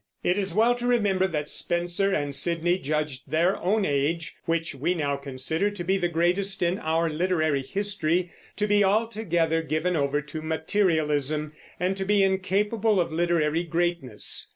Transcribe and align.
It 0.23 0.35
is 0.35 0.55
well 0.55 0.73
to 0.77 0.87
remember 0.87 1.27
that 1.27 1.47
Spenser 1.47 2.11
and 2.11 2.33
Sidney 2.33 2.79
judged 2.79 3.29
their 3.29 3.55
own 3.57 3.85
age 3.85 4.35
(which 4.45 4.73
we 4.73 4.95
now 4.95 5.15
consider 5.15 5.69
to 5.69 5.83
be 5.83 5.95
the 5.95 6.07
greatest 6.07 6.63
in 6.63 6.79
our 6.79 7.07
literary 7.07 7.61
history) 7.61 8.31
to 8.55 8.65
be 8.65 8.83
altogether 8.83 9.61
given 9.61 9.95
over 9.95 10.19
to 10.23 10.41
materialism, 10.41 11.53
and 11.79 11.95
to 11.97 12.05
be 12.05 12.23
incapable 12.23 12.99
of 12.99 13.11
literary 13.11 13.63
greatness. 13.63 14.49